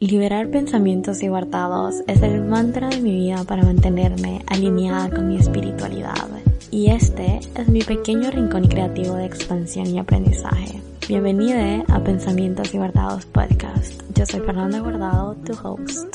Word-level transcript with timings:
Liberar 0.00 0.48
pensamientos 0.48 1.20
guardados 1.22 2.04
es 2.06 2.22
el 2.22 2.44
mantra 2.44 2.88
de 2.88 3.00
mi 3.00 3.10
vida 3.10 3.42
para 3.42 3.64
mantenerme 3.64 4.44
alineada 4.46 5.10
con 5.10 5.26
mi 5.26 5.38
espiritualidad. 5.38 6.28
Y 6.70 6.90
este 6.90 7.40
es 7.56 7.66
mi 7.66 7.82
pequeño 7.82 8.30
rincón 8.30 8.68
creativo 8.68 9.16
de 9.16 9.26
expansión 9.26 9.88
y 9.88 9.98
aprendizaje. 9.98 10.80
Bienvenida 11.08 11.82
a 11.88 11.98
Pensamientos 12.04 12.72
Guardados 12.72 13.26
Podcast. 13.26 14.00
Yo 14.14 14.24
soy 14.24 14.38
Fernanda 14.38 14.78
Guardado, 14.78 15.34
tu 15.34 15.52
host. 15.66 16.14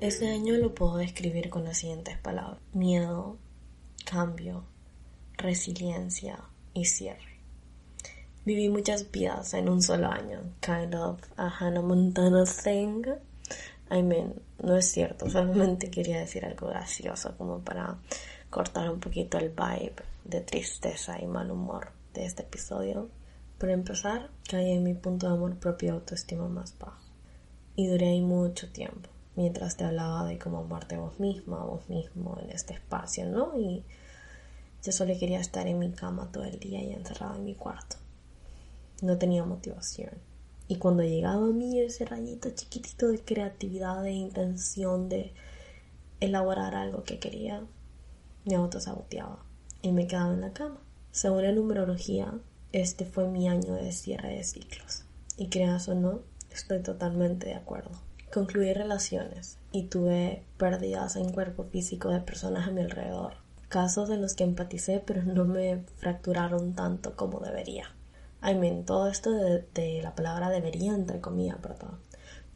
Este 0.00 0.28
año 0.28 0.54
lo 0.58 0.72
puedo 0.72 0.98
describir 0.98 1.50
con 1.50 1.64
las 1.64 1.78
siguientes 1.78 2.18
palabras. 2.18 2.60
Miedo, 2.72 3.36
cambio, 4.04 4.62
resiliencia 5.38 6.38
y 6.72 6.84
cierre. 6.84 7.31
Viví 8.44 8.68
muchas 8.68 9.08
vidas 9.08 9.54
en 9.54 9.68
un 9.68 9.80
solo 9.80 10.08
año. 10.08 10.40
Kind 10.60 10.96
of 10.96 11.20
a 11.36 11.48
Hannah 11.48 11.80
Montana 11.80 12.44
thing. 12.44 13.04
I 13.88 14.02
mean, 14.02 14.34
no 14.60 14.76
es 14.76 14.90
cierto. 14.90 15.30
Solamente 15.30 15.92
quería 15.92 16.18
decir 16.18 16.44
algo 16.44 16.66
gracioso 16.66 17.36
como 17.38 17.60
para 17.60 17.98
cortar 18.50 18.90
un 18.90 18.98
poquito 18.98 19.38
el 19.38 19.50
vibe 19.50 19.94
de 20.24 20.40
tristeza 20.40 21.22
y 21.22 21.26
mal 21.26 21.52
humor 21.52 21.92
de 22.14 22.24
este 22.24 22.42
episodio. 22.42 23.10
Para 23.58 23.74
empezar, 23.74 24.30
caí 24.50 24.72
en 24.72 24.82
mi 24.82 24.94
punto 24.94 25.28
de 25.28 25.34
amor 25.34 25.54
propio 25.58 25.90
y 25.90 25.92
autoestima 25.92 26.48
más 26.48 26.76
bajo. 26.76 26.98
Y 27.76 27.86
duré 27.86 28.08
ahí 28.08 28.22
mucho 28.22 28.72
tiempo. 28.72 29.08
Mientras 29.36 29.76
te 29.76 29.84
hablaba 29.84 30.26
de 30.26 30.40
cómo 30.40 30.58
amarte 30.58 30.96
vos 30.96 31.20
misma, 31.20 31.62
vos 31.62 31.88
mismo 31.88 32.36
en 32.42 32.50
este 32.50 32.74
espacio, 32.74 33.24
¿no? 33.24 33.56
Y 33.56 33.84
yo 34.82 34.90
solo 34.90 35.16
quería 35.16 35.38
estar 35.38 35.68
en 35.68 35.78
mi 35.78 35.92
cama 35.92 36.28
todo 36.32 36.42
el 36.42 36.58
día 36.58 36.82
y 36.82 36.92
encerrada 36.92 37.36
en 37.36 37.44
mi 37.44 37.54
cuarto 37.54 38.01
no 39.02 39.18
tenía 39.18 39.44
motivación. 39.44 40.10
Y 40.68 40.76
cuando 40.76 41.02
llegaba 41.02 41.44
a 41.44 41.50
mí 41.50 41.78
ese 41.80 42.06
rayito 42.06 42.48
chiquitito 42.50 43.08
de 43.08 43.20
creatividad, 43.20 44.02
de 44.02 44.12
intención, 44.12 45.10
de 45.10 45.34
elaborar 46.20 46.74
algo 46.74 47.02
que 47.02 47.18
quería, 47.18 47.62
me 48.46 48.54
autosaboteaba 48.54 49.44
y 49.82 49.92
me 49.92 50.06
quedaba 50.06 50.32
en 50.32 50.40
la 50.40 50.52
cama. 50.52 50.80
Según 51.10 51.42
la 51.42 51.52
numerología, 51.52 52.32
este 52.72 53.04
fue 53.04 53.28
mi 53.28 53.48
año 53.48 53.74
de 53.74 53.92
cierre 53.92 54.36
de 54.36 54.44
ciclos. 54.44 55.04
Y 55.36 55.48
creas 55.48 55.88
o 55.88 55.94
no, 55.94 56.20
estoy 56.50 56.80
totalmente 56.80 57.48
de 57.48 57.54
acuerdo. 57.54 57.90
Concluí 58.32 58.72
relaciones 58.72 59.58
y 59.72 59.88
tuve 59.88 60.44
pérdidas 60.56 61.16
en 61.16 61.32
cuerpo 61.32 61.64
físico 61.64 62.08
de 62.08 62.20
personas 62.20 62.66
a 62.66 62.70
mi 62.70 62.80
alrededor. 62.80 63.34
Casos 63.68 64.08
en 64.10 64.22
los 64.22 64.34
que 64.34 64.44
empaticé 64.44 65.02
pero 65.04 65.22
no 65.22 65.44
me 65.44 65.84
fracturaron 65.96 66.74
tanto 66.74 67.14
como 67.16 67.40
debería. 67.40 67.94
I 68.42 68.54
mean, 68.54 68.84
todo 68.84 69.08
esto 69.08 69.30
de, 69.30 70.00
la 70.02 70.14
palabra 70.16 70.50
debería, 70.50 70.94
entre 70.94 71.20
comillas, 71.20 71.58
perdón. 71.58 72.00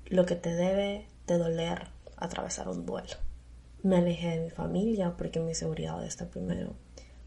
Lo 0.06 0.26
que 0.26 0.34
te 0.34 0.54
debe 0.54 1.06
de 1.26 1.38
doler 1.38 1.88
atravesar 2.16 2.68
un 2.68 2.86
duelo. 2.86 3.14
Me 3.82 3.96
alejé 3.96 4.30
de 4.30 4.44
mi 4.44 4.50
familia 4.50 5.16
porque 5.16 5.38
mi 5.38 5.54
seguridad 5.54 6.04
está 6.04 6.26
primero. 6.26 6.74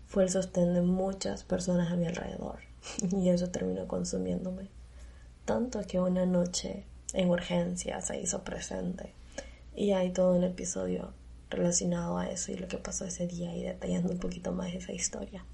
Fue 0.08 0.24
el 0.24 0.30
sostén 0.30 0.74
de 0.74 0.82
muchas 0.82 1.44
personas 1.44 1.92
a 1.92 1.96
mi 1.96 2.08
alrededor 2.08 2.60
y 3.12 3.30
eso 3.30 3.50
terminó 3.50 3.88
consumiéndome. 3.88 4.68
Tanto 5.46 5.82
que 5.88 6.00
una 6.00 6.26
noche 6.26 6.86
en 7.14 7.30
urgencia 7.30 8.02
se 8.02 8.20
hizo 8.20 8.44
presente 8.44 9.14
y 9.74 9.92
hay 9.92 10.12
todo 10.12 10.36
un 10.36 10.44
episodio 10.44 11.14
relacionado 11.50 12.18
a 12.18 12.30
eso 12.30 12.52
y 12.52 12.58
lo 12.58 12.68
que 12.68 12.78
pasó 12.78 13.06
ese 13.06 13.26
día 13.26 13.56
y 13.56 13.64
detallando 13.64 14.12
un 14.12 14.20
poquito 14.20 14.52
más 14.52 14.74
esa 14.74 14.92
historia. 14.92 15.46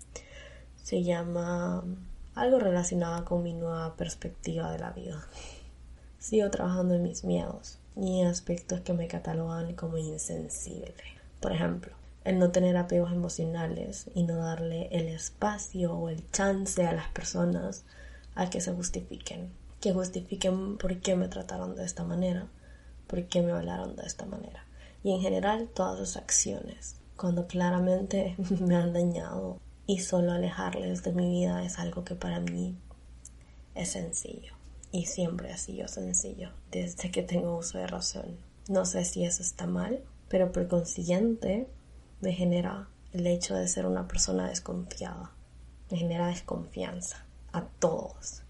Se 0.83 1.03
llama 1.03 1.83
algo 2.35 2.59
relacionado 2.59 3.23
con 3.23 3.43
mi 3.43 3.53
nueva 3.53 3.95
perspectiva 3.95 4.71
de 4.71 4.79
la 4.79 4.91
vida. 4.91 5.25
Sigo 6.19 6.51
trabajando 6.51 6.93
en 6.95 7.03
mis 7.03 7.23
miedos 7.23 7.79
y 7.95 8.23
aspectos 8.23 8.81
que 8.81 8.93
me 8.93 9.07
catalogan 9.07 9.73
como 9.75 9.97
insensible. 9.97 10.93
Por 11.39 11.53
ejemplo, 11.53 11.93
el 12.25 12.39
no 12.39 12.51
tener 12.51 12.75
apegos 12.75 13.13
emocionales 13.13 14.09
y 14.13 14.23
no 14.23 14.35
darle 14.35 14.89
el 14.91 15.07
espacio 15.07 15.93
o 15.93 16.09
el 16.09 16.29
chance 16.31 16.85
a 16.85 16.93
las 16.93 17.07
personas 17.09 17.85
a 18.35 18.49
que 18.49 18.59
se 18.59 18.73
justifiquen. 18.73 19.49
Que 19.79 19.93
justifiquen 19.93 20.77
por 20.77 20.99
qué 20.99 21.15
me 21.15 21.29
trataron 21.29 21.75
de 21.75 21.85
esta 21.85 22.03
manera, 22.03 22.47
por 23.07 23.23
qué 23.27 23.41
me 23.41 23.53
hablaron 23.53 23.95
de 23.95 24.03
esta 24.03 24.25
manera. 24.25 24.65
Y 25.03 25.13
en 25.13 25.21
general 25.21 25.69
todas 25.73 25.99
sus 25.99 26.17
acciones, 26.17 26.95
cuando 27.15 27.47
claramente 27.47 28.35
me 28.59 28.75
han 28.75 28.91
dañado 28.91 29.59
y 29.87 29.99
solo 29.99 30.31
alejarles 30.31 31.03
de 31.03 31.13
mi 31.13 31.29
vida 31.29 31.63
es 31.63 31.77
algo 31.77 32.03
que 32.03 32.15
para 32.15 32.39
mí 32.39 32.75
es 33.75 33.89
sencillo 33.89 34.53
y 34.91 35.05
siempre 35.05 35.51
ha 35.51 35.57
sido 35.57 35.87
sencillo 35.87 36.51
desde 36.71 37.11
que 37.11 37.21
tengo 37.21 37.57
uso 37.57 37.77
de 37.77 37.87
razón. 37.87 38.37
No 38.67 38.85
sé 38.85 39.05
si 39.05 39.25
eso 39.25 39.43
está 39.43 39.67
mal, 39.67 40.03
pero 40.29 40.51
por 40.51 40.67
consiguiente 40.67 41.67
me 42.21 42.33
genera 42.33 42.87
el 43.13 43.27
hecho 43.27 43.55
de 43.55 43.67
ser 43.67 43.85
una 43.85 44.07
persona 44.07 44.49
desconfiada. 44.49 45.31
Me 45.91 45.97
genera 45.97 46.27
desconfianza 46.27 47.25
a 47.51 47.65
todos. 47.79 48.41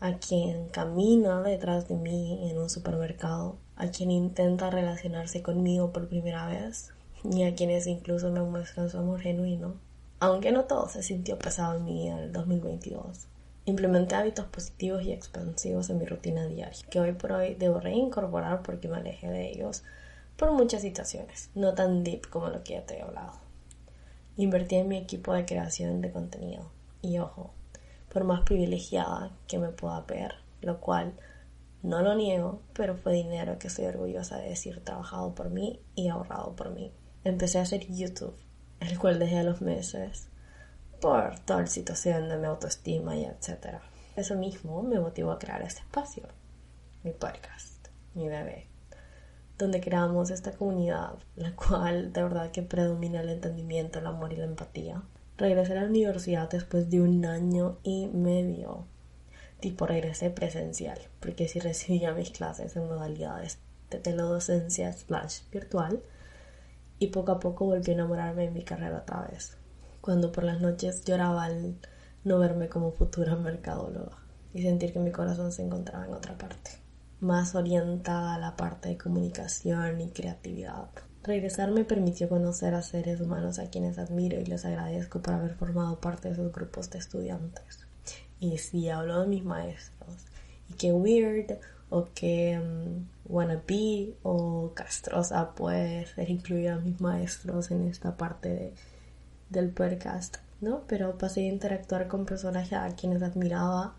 A 0.00 0.18
quien 0.18 0.68
camina 0.68 1.42
detrás 1.42 1.86
de 1.88 1.96
mí 1.96 2.50
en 2.50 2.58
un 2.58 2.70
supermercado, 2.70 3.58
a 3.76 3.88
quien 3.88 4.10
intenta 4.10 4.70
relacionarse 4.70 5.42
conmigo 5.42 5.92
por 5.92 6.08
primera 6.08 6.46
vez, 6.46 6.90
y 7.24 7.42
a 7.42 7.54
quienes 7.54 7.86
incluso 7.86 8.30
me 8.30 8.42
muestran 8.42 8.88
su 8.88 8.98
amor 8.98 9.20
genuino 9.20 9.74
aunque 10.22 10.52
no 10.52 10.66
todo 10.66 10.88
se 10.88 11.02
sintió 11.02 11.36
pesado 11.36 11.74
en 11.74 11.84
mi 11.84 11.94
vida 11.94 12.12
en 12.12 12.18
el 12.18 12.32
2022. 12.32 13.26
Implementé 13.64 14.14
hábitos 14.14 14.46
positivos 14.46 15.02
y 15.02 15.10
expansivos 15.10 15.90
en 15.90 15.98
mi 15.98 16.04
rutina 16.04 16.46
diaria, 16.46 16.78
que 16.90 17.00
hoy 17.00 17.10
por 17.10 17.32
hoy 17.32 17.56
debo 17.56 17.80
reincorporar 17.80 18.62
porque 18.62 18.86
me 18.86 18.98
alejé 18.98 19.28
de 19.28 19.50
ellos 19.50 19.82
por 20.36 20.52
muchas 20.52 20.82
situaciones, 20.82 21.50
no 21.56 21.74
tan 21.74 22.04
deep 22.04 22.28
como 22.30 22.50
lo 22.50 22.62
que 22.62 22.74
ya 22.74 22.86
te 22.86 22.98
he 22.98 23.02
hablado. 23.02 23.32
Invertí 24.36 24.76
en 24.76 24.86
mi 24.86 24.96
equipo 24.96 25.32
de 25.34 25.44
creación 25.44 26.00
de 26.00 26.12
contenido, 26.12 26.70
y 27.00 27.18
ojo, 27.18 27.50
por 28.12 28.22
más 28.22 28.42
privilegiada 28.42 29.32
que 29.48 29.58
me 29.58 29.70
pueda 29.70 30.02
ver, 30.02 30.36
lo 30.60 30.78
cual 30.78 31.14
no 31.82 32.00
lo 32.00 32.14
niego, 32.14 32.62
pero 32.74 32.96
fue 32.96 33.12
dinero 33.12 33.58
que 33.58 33.66
estoy 33.66 33.86
orgullosa 33.86 34.38
de 34.38 34.50
decir 34.50 34.84
trabajado 34.84 35.34
por 35.34 35.50
mí 35.50 35.80
y 35.96 36.06
ahorrado 36.06 36.54
por 36.54 36.70
mí. 36.70 36.92
Empecé 37.24 37.58
a 37.58 37.62
hacer 37.62 37.88
YouTube 37.88 38.36
el 38.88 38.98
cual 38.98 39.18
dejé 39.18 39.38
a 39.38 39.42
los 39.42 39.60
meses 39.60 40.28
por 41.00 41.38
toda 41.40 41.62
la 41.62 41.66
situación 41.66 42.28
de 42.28 42.38
mi 42.38 42.46
autoestima 42.46 43.16
y 43.16 43.24
etc. 43.24 43.78
Eso 44.16 44.36
mismo 44.36 44.82
me 44.82 45.00
motivó 45.00 45.32
a 45.32 45.38
crear 45.38 45.62
este 45.62 45.80
espacio, 45.80 46.24
mi 47.02 47.12
podcast, 47.12 47.88
mi 48.14 48.28
bebé, 48.28 48.68
donde 49.58 49.80
creamos 49.80 50.30
esta 50.30 50.52
comunidad, 50.52 51.14
la 51.34 51.54
cual 51.56 52.12
de 52.12 52.22
verdad 52.22 52.50
que 52.50 52.62
predomina 52.62 53.20
el 53.20 53.30
entendimiento, 53.30 53.98
el 53.98 54.06
amor 54.06 54.32
y 54.32 54.36
la 54.36 54.44
empatía. 54.44 55.02
Regresé 55.38 55.72
a 55.72 55.82
la 55.82 55.88
universidad 55.88 56.50
después 56.50 56.88
de 56.90 57.00
un 57.00 57.24
año 57.24 57.78
y 57.82 58.06
medio. 58.08 58.86
Tipo, 59.60 59.86
regresé 59.86 60.30
presencial, 60.30 60.98
porque 61.20 61.48
si 61.48 61.58
recibía 61.58 62.12
mis 62.12 62.30
clases 62.30 62.76
en 62.76 62.86
modalidades 62.86 63.58
de 63.90 63.98
teledocencia 63.98 64.92
slash 64.92 65.42
virtual, 65.50 66.02
y 67.02 67.08
poco 67.08 67.32
a 67.32 67.40
poco 67.40 67.64
volví 67.64 67.90
a 67.90 67.94
enamorarme 67.94 68.44
de 68.44 68.52
mi 68.52 68.62
carrera 68.62 68.98
otra 68.98 69.22
vez, 69.22 69.56
cuando 70.00 70.30
por 70.30 70.44
las 70.44 70.60
noches 70.60 71.04
lloraba 71.04 71.44
al 71.44 71.76
no 72.22 72.38
verme 72.38 72.68
como 72.68 72.92
futura 72.92 73.34
mercadóloga 73.36 74.18
y 74.54 74.62
sentir 74.62 74.92
que 74.92 75.00
mi 75.00 75.10
corazón 75.10 75.50
se 75.50 75.62
encontraba 75.62 76.06
en 76.06 76.14
otra 76.14 76.38
parte, 76.38 76.70
más 77.18 77.56
orientada 77.56 78.34
a 78.34 78.38
la 78.38 78.56
parte 78.56 78.90
de 78.90 78.98
comunicación 78.98 80.00
y 80.00 80.10
creatividad. 80.10 80.90
Regresar 81.24 81.72
me 81.72 81.84
permitió 81.84 82.28
conocer 82.28 82.74
a 82.74 82.82
seres 82.82 83.20
humanos 83.20 83.58
a 83.58 83.68
quienes 83.68 83.98
admiro 83.98 84.40
y 84.40 84.44
les 84.44 84.64
agradezco 84.64 85.22
por 85.22 85.34
haber 85.34 85.54
formado 85.54 85.98
parte 86.00 86.28
de 86.28 86.34
esos 86.34 86.52
grupos 86.52 86.90
de 86.90 86.98
estudiantes. 86.98 87.80
Y 88.38 88.58
si 88.58 88.88
hablo 88.90 89.20
de 89.20 89.26
mis 89.26 89.44
maestros, 89.44 90.26
y 90.68 90.74
qué 90.74 90.92
weird 90.92 91.58
o 91.92 92.08
que 92.14 92.58
um, 92.58 93.04
wannabe 93.26 94.16
o 94.22 94.72
castrosa 94.74 95.54
puede 95.54 96.06
ser 96.06 96.30
incluida 96.30 96.76
mis 96.78 97.02
maestros 97.02 97.70
en 97.70 97.86
esta 97.86 98.16
parte 98.16 98.72
del 99.50 99.68
podcast, 99.68 100.38
¿no? 100.62 100.84
Pero 100.88 101.18
pasé 101.18 101.40
a 101.42 101.52
interactuar 101.52 102.08
con 102.08 102.24
personas 102.24 102.72
a 102.72 102.88
quienes 102.96 103.22
admiraba 103.22 103.94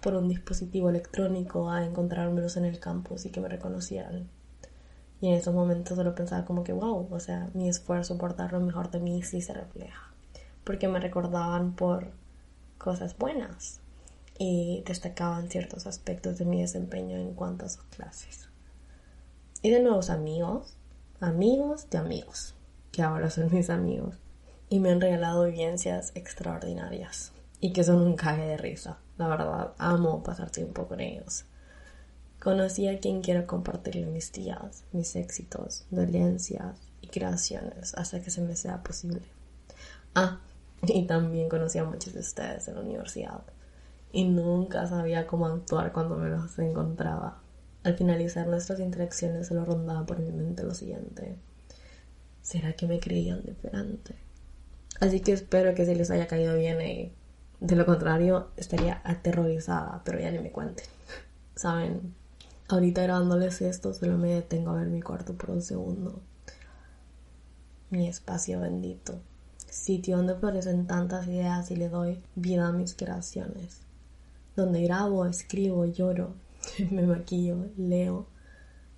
por 0.00 0.14
un 0.14 0.28
dispositivo 0.28 0.88
electrónico 0.88 1.68
a 1.68 1.84
encontrármelos 1.84 2.56
en 2.56 2.64
el 2.64 2.78
campus 2.78 3.26
y 3.26 3.30
que 3.30 3.40
me 3.40 3.48
reconocieran. 3.48 4.28
Y 5.20 5.26
en 5.26 5.34
esos 5.34 5.52
momentos 5.52 5.96
solo 5.96 6.14
pensaba 6.14 6.44
como 6.44 6.62
que, 6.62 6.72
wow, 6.72 7.08
o 7.10 7.18
sea, 7.18 7.50
mi 7.54 7.68
esfuerzo 7.68 8.18
por 8.18 8.36
dar 8.36 8.52
lo 8.52 8.60
mejor 8.60 8.92
de 8.92 9.00
mí 9.00 9.24
sí 9.24 9.40
se 9.40 9.52
refleja. 9.52 10.14
Porque 10.62 10.86
me 10.86 11.00
recordaban 11.00 11.72
por 11.72 12.12
cosas 12.78 13.18
buenas, 13.18 13.80
y 14.38 14.82
destacaban 14.86 15.48
ciertos 15.48 15.86
aspectos 15.86 16.38
de 16.38 16.44
mi 16.44 16.60
desempeño 16.60 17.16
en 17.16 17.34
cuanto 17.34 17.66
a 17.66 17.68
sus 17.68 17.84
clases. 17.84 18.48
Y 19.62 19.70
de 19.70 19.80
nuevos 19.80 20.10
amigos, 20.10 20.76
amigos 21.20 21.88
de 21.90 21.98
amigos, 21.98 22.54
que 22.92 23.02
ahora 23.02 23.30
son 23.30 23.52
mis 23.52 23.70
amigos, 23.70 24.16
y 24.68 24.80
me 24.80 24.90
han 24.90 25.00
regalado 25.00 25.44
vivencias 25.46 26.12
extraordinarias 26.14 27.32
y 27.60 27.72
que 27.72 27.84
son 27.84 28.00
un 28.00 28.16
cague 28.16 28.46
de 28.46 28.56
risa. 28.56 28.98
La 29.16 29.28
verdad, 29.28 29.72
amo 29.78 30.22
pasar 30.22 30.50
tiempo 30.50 30.86
con 30.86 31.00
ellos. 31.00 31.44
Conocí 32.40 32.86
a 32.86 33.00
quien 33.00 33.22
quiero 33.22 33.46
compartirle 33.46 34.06
mis 34.06 34.30
días, 34.32 34.84
mis 34.92 35.16
éxitos, 35.16 35.86
dolencias 35.90 36.76
y 37.00 37.08
creaciones 37.08 37.94
hasta 37.94 38.20
que 38.20 38.30
se 38.30 38.42
me 38.42 38.56
sea 38.56 38.82
posible. 38.82 39.22
Ah, 40.14 40.40
y 40.82 41.06
también 41.06 41.48
conocí 41.48 41.78
a 41.78 41.84
muchos 41.84 42.12
de 42.12 42.20
ustedes 42.20 42.68
en 42.68 42.74
la 42.74 42.82
universidad 42.82 43.40
y 44.12 44.24
nunca 44.24 44.86
sabía 44.86 45.26
cómo 45.26 45.46
actuar 45.46 45.92
cuando 45.92 46.16
me 46.16 46.30
los 46.30 46.58
encontraba. 46.58 47.38
Al 47.84 47.96
finalizar 47.96 48.46
nuestras 48.46 48.80
interacciones 48.80 49.46
solo 49.46 49.64
rondaba 49.64 50.06
por 50.06 50.18
mi 50.18 50.32
mente 50.32 50.64
lo 50.64 50.74
siguiente. 50.74 51.36
¿Será 52.42 52.72
que 52.72 52.86
me 52.86 53.00
creían 53.00 53.42
diferente? 53.44 54.14
Así 55.00 55.20
que 55.20 55.32
espero 55.32 55.74
que 55.74 55.84
se 55.84 55.94
les 55.94 56.10
haya 56.10 56.26
caído 56.26 56.56
bien 56.56 56.80
y 56.80 57.12
de 57.60 57.76
lo 57.76 57.86
contrario 57.86 58.48
estaría 58.56 59.00
aterrorizada, 59.04 60.02
pero 60.04 60.18
ya 60.18 60.30
ni 60.30 60.38
me 60.38 60.50
cuenten. 60.50 60.86
Saben, 61.54 62.14
ahorita 62.68 63.02
grabándoles 63.02 63.60
esto 63.62 63.94
solo 63.94 64.18
me 64.18 64.34
detengo 64.34 64.70
a 64.70 64.76
ver 64.76 64.88
mi 64.88 65.02
cuarto 65.02 65.34
por 65.34 65.50
un 65.50 65.62
segundo. 65.62 66.20
Mi 67.90 68.08
espacio 68.08 68.60
bendito. 68.60 69.20
Sitio 69.68 70.16
donde 70.16 70.34
florecen 70.34 70.86
tantas 70.86 71.26
ideas 71.26 71.70
y 71.70 71.76
le 71.76 71.88
doy 71.88 72.20
vida 72.34 72.66
a 72.66 72.72
mis 72.72 72.94
creaciones 72.94 73.85
donde 74.56 74.82
grabo, 74.82 75.26
escribo, 75.26 75.84
lloro, 75.84 76.34
me 76.90 77.02
maquillo, 77.02 77.66
leo, 77.76 78.26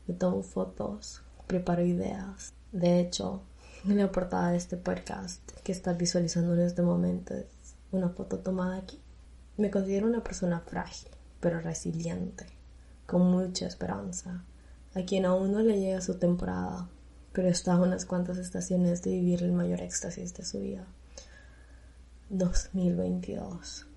me 0.07 0.15
tomo 0.15 0.43
fotos, 0.43 1.23
preparo 1.47 1.85
ideas. 1.85 2.55
De 2.71 3.01
hecho, 3.01 3.43
en 3.85 3.99
la 3.99 4.13
portada 4.13 4.53
de 4.53 4.57
este 4.57 4.77
podcast 4.77 5.43
que 5.65 5.73
estás 5.73 5.99
visualizando 5.99 6.55
en 6.55 6.61
este 6.61 6.83
momento 6.83 7.35
es 7.35 7.75
una 7.91 8.09
foto 8.09 8.39
tomada 8.39 8.77
aquí. 8.77 9.01
Me 9.57 9.71
considero 9.71 10.07
una 10.07 10.23
persona 10.23 10.61
frágil, 10.61 11.11
pero 11.41 11.61
resiliente, 11.61 12.47
con 13.07 13.23
mucha 13.23 13.67
esperanza, 13.67 14.45
a 14.95 15.03
quien 15.03 15.25
aún 15.25 15.53
no 15.53 15.61
le 15.61 15.81
llega 15.81 16.01
su 16.01 16.19
temporada, 16.19 16.89
pero 17.33 17.49
está 17.49 17.75
a 17.75 17.81
unas 17.81 18.05
cuantas 18.05 18.39
estaciones 18.39 19.03
de 19.03 19.11
vivir 19.11 19.43
el 19.43 19.53
mayor 19.53 19.81
éxtasis 19.81 20.35
de 20.35 20.45
su 20.45 20.61
vida. 20.61 20.87
2022. 22.31 23.88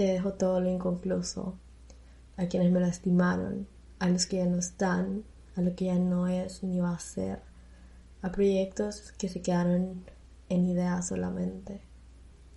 Te 0.00 0.06
dejo 0.06 0.32
todo 0.32 0.62
lo 0.62 0.70
inconcluso, 0.70 1.58
a 2.38 2.46
quienes 2.46 2.72
me 2.72 2.80
lastimaron, 2.80 3.68
a 3.98 4.08
los 4.08 4.24
que 4.24 4.38
ya 4.38 4.46
no 4.46 4.56
están, 4.56 5.24
a 5.56 5.60
lo 5.60 5.76
que 5.76 5.84
ya 5.84 5.98
no 5.98 6.26
es 6.26 6.62
ni 6.62 6.80
va 6.80 6.94
a 6.94 6.98
ser, 6.98 7.42
a 8.22 8.32
proyectos 8.32 9.12
que 9.18 9.28
se 9.28 9.42
quedaron 9.42 10.06
en 10.48 10.64
ideas 10.64 11.06
solamente, 11.06 11.82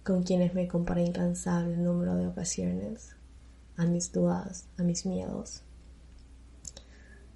con 0.06 0.24
quienes 0.24 0.54
me 0.54 0.70
comparé 0.70 1.04
incansable 1.04 1.76
número 1.76 2.16
de 2.16 2.28
ocasiones, 2.28 3.18
a 3.76 3.88
mis 3.88 4.14
dudas, 4.14 4.70
a 4.78 4.84
mis 4.84 5.06
miedos. 5.06 5.64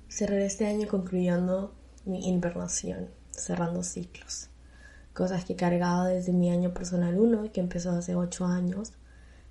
Cerraré 0.07 0.45
este 0.45 0.68
año 0.68 0.88
concluyendo 0.88 1.74
mi 2.06 2.30
invernación, 2.30 3.10
cerrando 3.31 3.83
ciclos, 3.83 4.48
cosas 5.13 5.44
que 5.44 5.51
he 5.51 5.57
cargado 5.57 6.06
desde 6.06 6.31
mi 6.31 6.50
año 6.50 6.74
personal 6.74 7.19
1, 7.19 7.51
que 7.51 7.60
empezó 7.60 7.92
hace 7.92 8.15
8 8.15 8.45
años, 8.45 8.94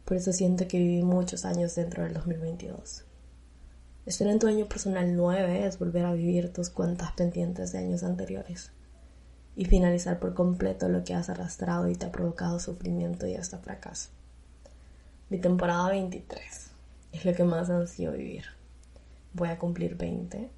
por 0.06 0.17
eso 0.17 0.32
siento 0.32 0.69
que 0.69 0.79
viví 0.79 1.03
muchos 1.03 1.44
años 1.44 1.75
dentro 1.75 2.05
del 2.05 2.14
2022. 2.14 3.05
Estar 4.06 4.29
en 4.29 4.38
tu 4.38 4.47
año 4.47 4.67
personal 4.69 5.17
9 5.17 5.67
es 5.67 5.81
volver 5.81 6.05
a 6.05 6.12
vivir 6.12 6.53
tus 6.53 6.70
cuentas 6.70 7.11
pendientes 7.17 7.73
de 7.73 7.79
años 7.79 8.05
anteriores 8.05 8.70
y 9.56 9.64
finalizar 9.64 10.20
por 10.20 10.32
completo 10.32 10.88
lo 10.88 11.03
que 11.03 11.12
has 11.12 11.29
arrastrado 11.29 11.88
y 11.88 11.97
te 11.97 12.06
ha 12.06 12.12
provocado 12.12 12.61
sufrimiento 12.61 13.26
y 13.26 13.35
hasta 13.35 13.58
fracaso. 13.58 14.11
Mi 15.29 15.38
temporada 15.38 15.91
23 15.91 16.70
es 17.11 17.25
lo 17.25 17.35
que 17.35 17.43
más 17.43 17.69
ansío 17.69 18.12
vivir. 18.12 18.44
Voy 19.32 19.49
a 19.49 19.59
cumplir 19.59 19.97
20, 19.97 20.49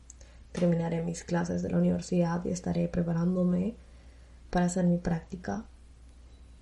terminaré 0.53 1.03
mis 1.03 1.25
clases 1.25 1.63
de 1.63 1.71
la 1.71 1.79
universidad 1.79 2.45
y 2.45 2.51
estaré 2.51 2.87
preparándome 2.89 3.77
para 4.51 4.67
hacer 4.67 4.85
mi 4.85 4.99
práctica 4.99 5.65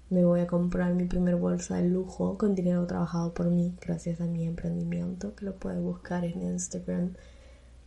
me 0.08 0.24
voy 0.24 0.38
a 0.38 0.46
comprar 0.46 0.94
mi 0.94 1.04
primer 1.04 1.34
bolsa 1.34 1.78
de 1.78 1.88
lujo 1.88 2.38
con 2.38 2.54
dinero 2.54 2.86
trabajado 2.86 3.34
por 3.34 3.50
mí 3.50 3.74
gracias 3.80 4.20
a 4.20 4.26
mi 4.26 4.44
emprendimiento 4.44 5.34
que 5.34 5.44
lo 5.44 5.56
puedes 5.56 5.82
buscar 5.82 6.24
en 6.24 6.42
Instagram 6.42 7.14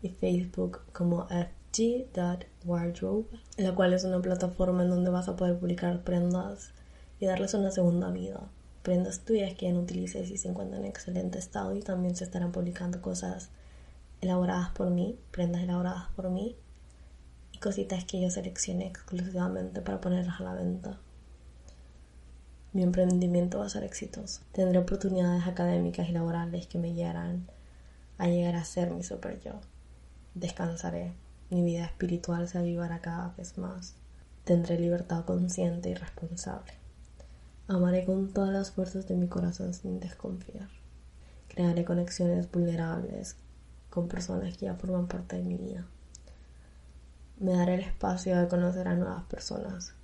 y 0.02 0.10
Facebook 0.10 0.82
como 0.92 1.28
fg.wardrobe, 1.30 3.26
la 3.58 3.74
cual 3.74 3.94
es 3.94 4.04
una 4.04 4.22
plataforma 4.22 4.84
en 4.84 4.90
donde 4.90 5.10
vas 5.10 5.30
a 5.30 5.38
poder 5.38 5.58
publicar 5.58 6.04
prendas 6.04 6.74
y 7.22 7.26
darles 7.26 7.54
una 7.54 7.72
segunda 7.72 8.12
vida. 8.12 8.50
Prendas 8.84 9.22
tuyas 9.22 9.54
que 9.54 9.68
ya 9.68 9.74
no 9.74 9.80
utilices 9.80 10.30
y 10.30 10.38
se 10.38 10.50
encuentran 10.50 10.84
en 10.84 10.90
excelente 10.90 11.40
estado 11.40 11.74
y 11.74 11.82
también 11.82 12.18
se 12.18 12.26
estarán 12.26 12.52
publicando 12.52 13.02
cosas 13.02 13.50
elaboradas 14.20 14.72
por 14.72 14.90
mí, 14.90 15.18
prendas 15.32 15.64
elaboradas 15.64 16.10
por 16.18 16.30
mí 16.30 16.58
y 17.54 17.60
cositas 17.60 18.04
que 18.04 18.20
yo 18.22 18.30
seleccioné 18.30 18.88
exclusivamente 18.88 19.80
para 19.82 20.02
ponerlas 20.02 20.42
a 20.42 20.44
la 20.44 20.54
venta 20.54 21.00
mi 22.72 22.84
emprendimiento 22.84 23.60
va 23.60 23.66
a 23.66 23.70
ser 23.70 23.84
exitoso. 23.84 24.42
Tendré 24.52 24.78
oportunidades 24.78 25.48
académicas 25.48 26.08
y 26.08 26.12
laborales 26.12 26.68
que 26.68 26.78
me 26.78 26.94
llevarán 26.94 27.48
a 28.20 28.28
llegar 28.28 28.56
a 28.56 28.64
ser 28.64 28.92
mi 28.92 29.02
super 29.04 29.40
yo. 29.40 29.54
Descansaré. 30.36 31.14
Mi 31.50 31.64
vida 31.64 31.86
espiritual 31.86 32.48
se 32.48 32.60
avivará 32.60 33.00
cada 33.00 33.34
vez 33.36 33.58
más. 33.58 33.96
Tendré 34.44 34.80
libertad 34.80 35.26
consciente 35.26 35.90
y 35.90 35.96
responsable. 35.96 36.74
Amaré 37.68 38.06
con 38.06 38.32
todas 38.32 38.54
las 38.54 38.70
fuerzas 38.70 39.08
de 39.08 39.16
mi 39.16 39.28
corazón 39.28 39.74
sin 39.74 40.00
desconfiar. 40.00 40.70
Crearé 41.48 41.84
conexiones 41.86 42.52
vulnerables 42.52 43.36
con 43.90 44.08
personas 44.08 44.58
que 44.58 44.68
ya 44.68 44.76
forman 44.76 45.08
parte 45.08 45.38
de 45.38 45.44
mi 45.44 45.56
vida. 45.56 45.88
Me 47.40 47.54
daré 47.54 47.76
el 47.76 47.82
espacio 47.82 48.38
de 48.38 48.48
conocer 48.48 48.88
a 48.88 48.96
nuevas 48.96 49.24
personas 49.24 49.96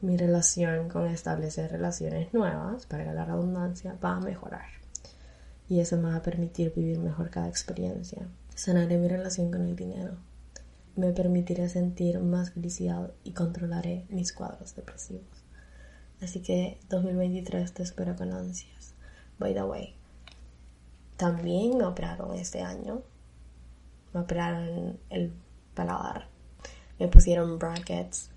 mi 0.00 0.16
relación 0.16 0.88
con 0.88 1.06
establecer 1.06 1.70
relaciones 1.70 2.32
nuevas, 2.32 2.86
para 2.86 3.12
la 3.12 3.24
redundancia, 3.24 3.96
va 4.02 4.16
a 4.16 4.20
mejorar. 4.20 4.66
Y 5.68 5.80
eso 5.80 5.96
me 5.96 6.10
va 6.10 6.16
a 6.16 6.22
permitir 6.22 6.72
vivir 6.74 6.98
mejor 6.98 7.30
cada 7.30 7.48
experiencia. 7.48 8.26
Sanaré 8.54 8.96
mi 8.96 9.08
relación 9.08 9.50
con 9.50 9.62
el 9.62 9.76
dinero. 9.76 10.14
Me 10.96 11.12
permitiré 11.12 11.68
sentir 11.68 12.20
más 12.20 12.52
felicidad 12.52 13.12
y 13.24 13.32
controlaré 13.32 14.06
mis 14.08 14.32
cuadros 14.32 14.74
depresivos. 14.74 15.44
Así 16.22 16.40
que 16.40 16.80
2023 16.88 17.72
te 17.72 17.82
espero 17.82 18.16
con 18.16 18.32
ansias. 18.32 18.94
By 19.38 19.54
the 19.54 19.62
way, 19.62 19.94
también 21.16 21.76
me 21.76 21.84
operaron 21.84 22.34
este 22.34 22.62
año. 22.62 23.02
Me 24.12 24.20
operaron 24.20 24.98
el 25.10 25.32
paladar. 25.74 26.28
Me 26.98 27.08
pusieron 27.08 27.58
brackets 27.58 28.30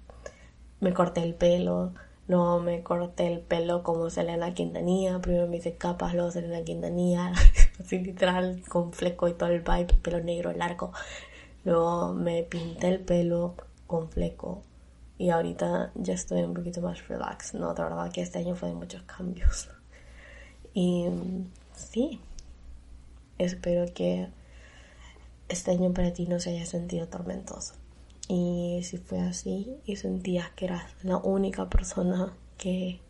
me 0.82 0.94
corté 0.94 1.24
el 1.24 1.36
pelo, 1.36 1.94
no 2.28 2.60
me 2.60 2.84
corté 2.84 3.28
el 3.28 3.40
pelo 3.40 3.84
como 3.84 4.10
Selena 4.10 4.54
Quintanilla, 4.54 5.20
primero 5.20 5.48
me 5.48 5.58
hice 5.58 5.76
capas, 5.76 6.14
luego 6.14 6.32
Selena 6.32 6.64
Quintanilla, 6.64 7.32
así 7.80 8.00
literal, 8.00 8.62
con 8.68 8.92
fleco 8.92 9.28
y 9.28 9.34
todo 9.34 9.50
el 9.50 9.62
vibe, 9.62 9.94
pelo 10.02 10.20
negro 10.20 10.52
largo. 10.52 10.92
Luego 11.64 12.14
me 12.14 12.44
pinté 12.44 12.90
el 12.90 13.00
pelo 13.00 13.56
con 13.88 14.10
fleco 14.10 14.64
y 15.18 15.30
ahorita 15.30 15.92
ya 15.96 16.14
estoy 16.16 16.42
un 16.42 16.56
poquito 16.56 16.82
más 16.82 17.08
relax, 17.08 17.54
no, 17.54 17.74
de 17.76 17.84
verdad 17.84 18.12
que 18.12 18.22
este 18.22 18.40
año 18.40 18.56
fue 18.56 18.70
de 18.70 18.76
muchos 18.76 19.04
cambios. 19.04 19.70
Y 20.74 21.06
sí, 21.76 22.20
espero 23.38 23.86
que 23.94 24.30
este 25.48 25.72
año 25.72 25.94
para 25.94 26.14
ti 26.14 26.26
no 26.26 26.40
se 26.40 26.52
haya 26.52 26.66
sentido 26.66 27.08
tormentoso. 27.08 27.76
Y 28.34 28.82
si 28.84 28.98
fue 28.98 29.20
así 29.20 29.76
y 29.84 29.98
sentías 29.98 30.52
que 30.52 30.64
eras 30.64 30.84
la 31.04 31.18
única 31.18 31.70
persona 31.70 32.34
que 32.58 33.02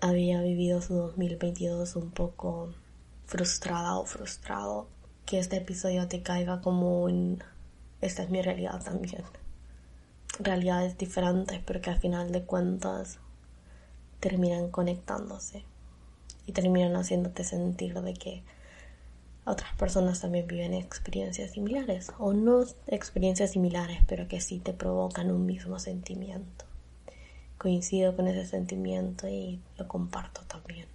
había 0.00 0.40
vivido 0.40 0.80
su 0.80 0.94
2022 0.94 1.96
un 1.96 2.12
poco 2.12 2.72
frustrada 3.24 3.98
o 3.98 4.06
frustrado, 4.06 4.86
que 5.26 5.40
este 5.40 5.56
episodio 5.56 6.06
te 6.06 6.22
caiga 6.22 6.60
como 6.60 7.02
un... 7.02 7.42
Esta 8.00 8.22
es 8.22 8.30
mi 8.30 8.40
realidad 8.40 8.80
también. 8.84 9.24
Realidades 10.38 10.96
diferentes, 10.96 11.60
pero 11.66 11.80
que 11.80 11.90
al 11.90 11.98
final 11.98 12.30
de 12.30 12.44
cuentas 12.44 13.18
terminan 14.20 14.70
conectándose 14.70 15.64
y 16.46 16.52
terminan 16.52 16.94
haciéndote 16.94 17.42
sentir 17.42 18.00
de 18.00 18.14
que 18.14 18.44
otras 19.46 19.74
personas 19.76 20.20
también 20.20 20.46
viven 20.46 20.74
experiencias 20.74 21.52
similares 21.52 22.12
o 22.18 22.32
no 22.32 22.64
experiencias 22.86 23.52
similares 23.52 24.00
pero 24.06 24.28
que 24.28 24.40
sí 24.40 24.58
te 24.58 24.72
provocan 24.72 25.30
un 25.30 25.46
mismo 25.46 25.78
sentimiento. 25.78 26.64
Coincido 27.58 28.16
con 28.16 28.26
ese 28.26 28.46
sentimiento 28.46 29.28
y 29.28 29.60
lo 29.78 29.86
comparto 29.88 30.42
también. 30.42 30.86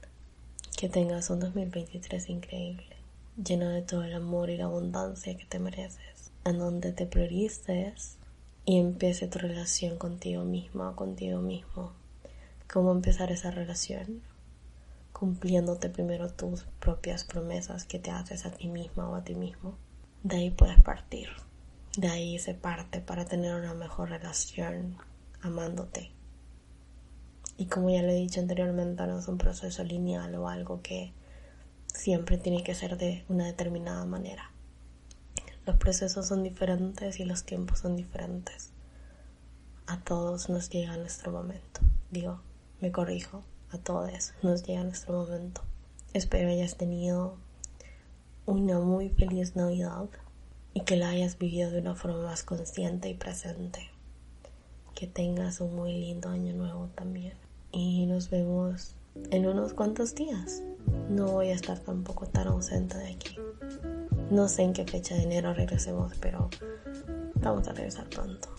Que 0.78 0.90
tengas 0.90 1.30
un 1.30 1.40
2023 1.40 2.30
increíble 2.30 3.00
lleno 3.44 3.70
de 3.70 3.82
todo 3.82 4.04
el 4.04 4.14
amor 4.14 4.50
y 4.50 4.58
la 4.58 4.66
abundancia 4.66 5.38
que 5.38 5.46
te 5.46 5.60
mereces. 5.60 6.32
En 6.44 6.58
donde 6.58 6.92
te 6.92 7.06
priorices 7.06 8.18
y 8.66 8.78
empiece 8.80 9.28
tu 9.28 9.40
relación 9.40 9.98
contigo 9.98 10.44
misma 10.44 10.90
o 10.90 10.96
contigo 10.96 11.40
mismo. 11.42 11.94
Cómo 12.72 12.92
empezar 12.92 13.32
esa 13.32 13.52
relación 13.52 14.22
cumpliéndote 15.14 15.90
primero 15.90 16.32
tus 16.32 16.64
propias 16.80 17.24
promesas 17.24 17.86
que 17.86 18.00
te 18.00 18.12
haces 18.12 18.46
a 18.46 18.52
ti 18.52 18.68
misma 18.68 19.10
o 19.10 19.16
a 19.16 19.24
ti 19.24 19.36
mismo. 19.36 19.78
De 20.24 20.38
ahí 20.38 20.52
puedes 20.52 20.82
partir. 20.82 21.30
De 21.98 22.08
ahí 22.08 22.40
se 22.40 22.54
parte 22.54 23.02
para 23.02 23.26
tener 23.26 23.56
una 23.56 23.74
mejor 23.74 24.10
relación 24.10 24.98
amándote. 25.42 26.12
Y 27.58 27.66
como 27.66 27.90
ya 27.90 28.02
lo 28.04 28.10
he 28.10 28.16
dicho 28.16 28.40
anteriormente, 28.40 29.06
no 29.06 29.20
es 29.20 29.28
un 29.28 29.38
proceso 29.38 29.84
lineal 29.84 30.34
o 30.36 30.48
algo 30.48 30.82
que 30.82 31.14
siempre 31.88 32.38
tiene 32.38 32.64
que 32.64 32.76
ser 32.76 32.98
de 32.98 33.26
una 33.28 33.46
determinada 33.46 34.06
manera. 34.06 34.52
Los 35.66 35.76
procesos 35.78 36.28
son 36.28 36.44
diferentes 36.44 37.20
y 37.20 37.26
los 37.26 37.44
tiempos 37.44 37.80
son 37.80 37.96
diferentes. 37.96 38.72
A 39.88 40.00
todos 40.00 40.50
nos 40.50 40.70
llega 40.70 40.96
nuestro 40.98 41.32
momento. 41.32 41.82
Digo, 42.12 42.42
me 42.80 42.92
corrijo, 42.92 43.44
a 43.72 43.78
todos 43.78 44.34
nos 44.42 44.64
llega 44.64 44.84
nuestro 44.84 45.14
momento. 45.14 45.62
Espero 46.14 46.50
hayas 46.50 46.76
tenido 46.76 47.38
una 48.46 48.80
muy 48.80 49.10
feliz 49.10 49.56
Navidad 49.56 50.10
y 50.74 50.82
que 50.82 50.96
la 50.96 51.10
hayas 51.10 51.38
vivido 51.38 51.70
de 51.70 51.80
una 51.80 51.96
forma 51.96 52.24
más 52.24 52.44
consciente 52.44 53.10
y 53.10 53.14
presente. 53.14 53.92
Que 54.96 55.08
tengas 55.08 55.62
un 55.62 55.76
muy 55.76 55.94
lindo 55.94 56.30
año 56.30 56.54
nuevo 56.54 56.90
también. 56.96 57.34
Y 57.72 58.06
nos 58.08 58.30
vemos 58.30 58.96
en 59.30 59.48
unos 59.48 59.74
cuantos 59.74 60.16
días. 60.16 60.64
No 61.10 61.28
voy 61.28 61.50
a 61.50 61.56
estar 61.56 61.80
tampoco 61.80 62.26
tan 62.26 62.48
ausente 62.48 62.98
de 62.98 63.12
aquí. 63.12 63.36
No 64.32 64.48
sé 64.48 64.64
en 64.64 64.74
qué 64.74 64.86
fecha 64.86 65.16
de 65.16 65.24
enero 65.24 65.54
regresemos, 65.54 66.14
pero 66.20 66.50
vamos 67.36 67.68
a 67.68 67.74
regresar 67.74 68.10
pronto. 68.10 68.50